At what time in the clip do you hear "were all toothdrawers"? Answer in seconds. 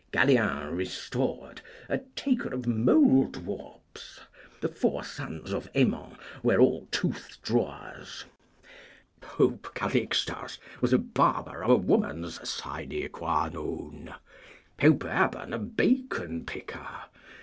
6.41-8.23